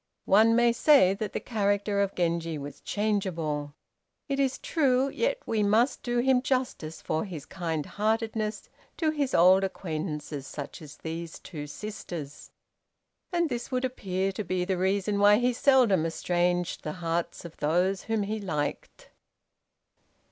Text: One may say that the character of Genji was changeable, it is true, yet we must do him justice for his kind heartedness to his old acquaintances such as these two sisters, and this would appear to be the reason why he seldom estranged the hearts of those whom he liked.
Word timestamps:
One 0.25 0.55
may 0.55 0.73
say 0.73 1.13
that 1.13 1.31
the 1.33 1.39
character 1.39 2.01
of 2.01 2.15
Genji 2.15 2.57
was 2.57 2.81
changeable, 2.81 3.75
it 4.27 4.39
is 4.39 4.57
true, 4.57 5.09
yet 5.09 5.37
we 5.45 5.61
must 5.61 6.01
do 6.01 6.17
him 6.17 6.41
justice 6.41 7.03
for 7.03 7.23
his 7.23 7.45
kind 7.45 7.85
heartedness 7.85 8.67
to 8.97 9.11
his 9.11 9.35
old 9.35 9.63
acquaintances 9.63 10.47
such 10.47 10.81
as 10.81 10.97
these 10.97 11.37
two 11.37 11.67
sisters, 11.67 12.49
and 13.31 13.47
this 13.47 13.69
would 13.71 13.85
appear 13.85 14.31
to 14.31 14.43
be 14.43 14.65
the 14.65 14.75
reason 14.75 15.19
why 15.19 15.35
he 15.37 15.53
seldom 15.53 16.03
estranged 16.07 16.81
the 16.81 16.93
hearts 16.93 17.45
of 17.45 17.57
those 17.57 18.05
whom 18.05 18.23
he 18.23 18.39
liked. 18.39 19.09